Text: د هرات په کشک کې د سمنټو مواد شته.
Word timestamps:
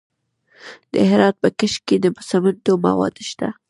د 0.91 0.93
هرات 1.09 1.35
په 1.43 1.49
کشک 1.59 1.81
کې 1.87 1.97
د 2.03 2.05
سمنټو 2.29 2.73
مواد 2.85 3.15
شته. 3.29 3.47